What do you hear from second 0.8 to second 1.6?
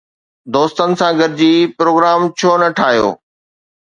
سان گڏجي